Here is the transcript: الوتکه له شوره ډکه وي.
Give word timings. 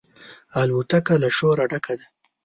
الوتکه 0.61 1.13
له 1.23 1.29
شوره 1.37 1.63
ډکه 1.71 1.93
وي. 1.97 2.05